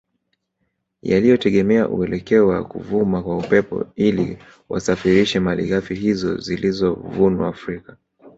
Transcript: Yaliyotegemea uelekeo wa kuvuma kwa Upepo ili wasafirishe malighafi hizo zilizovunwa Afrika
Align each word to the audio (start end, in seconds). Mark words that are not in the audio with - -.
Yaliyotegemea 1.01 1.87
uelekeo 1.89 2.47
wa 2.47 2.63
kuvuma 2.63 3.23
kwa 3.23 3.37
Upepo 3.37 3.85
ili 3.95 4.37
wasafirishe 4.69 5.39
malighafi 5.39 5.95
hizo 5.95 6.37
zilizovunwa 6.37 7.47
Afrika 7.47 7.97